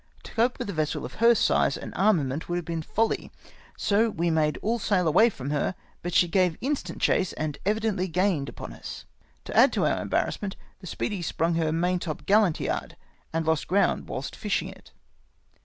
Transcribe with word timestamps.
To 0.23 0.33
cope 0.33 0.57
witli 0.57 0.69
a 0.69 0.73
vessel 0.73 1.05
of 1.05 1.13
her 1.21 1.35
size 1.35 1.77
and 1.77 1.93
armament 1.95 2.49
would 2.49 2.55
have 2.55 2.65
been 2.65 2.81
folly, 2.81 3.31
so 3.77 4.09
we 4.09 4.31
made 4.31 4.57
all 4.63 4.79
sail 4.79 5.07
away 5.07 5.29
from 5.29 5.51
her, 5.51 5.75
but 6.01 6.15
she 6.15 6.27
gave 6.27 6.57
instant 6.59 6.99
chase, 6.99 7.33
and 7.33 7.59
evidently 7.67 8.07
gained 8.07 8.49
upon 8.49 8.73
us. 8.73 9.05
To 9.45 9.55
add 9.55 9.71
to 9.73 9.85
our 9.85 10.01
embarrassment, 10.01 10.55
the 10.79 10.87
Speedy 10.87 11.21
sprung 11.21 11.53
her 11.53 11.71
maintopgallant 11.71 12.59
yard, 12.59 12.97
and 13.31 13.45
lost 13.45 13.67
ground 13.67 14.07
whilst 14.09 14.35
fishing 14.35 14.69
it. 14.69 14.91